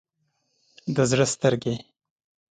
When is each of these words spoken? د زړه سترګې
د 0.95 0.97
زړه 1.09 1.25
سترګې 1.33 1.73